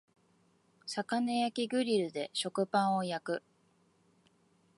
[0.87, 3.43] 魚焼きグリルで食パンを焼く